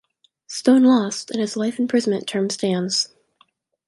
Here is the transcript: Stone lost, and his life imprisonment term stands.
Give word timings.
Stone 0.47 0.83
lost, 0.85 1.29
and 1.29 1.39
his 1.39 1.55
life 1.55 1.77
imprisonment 1.77 2.25
term 2.25 2.49
stands. 2.49 3.09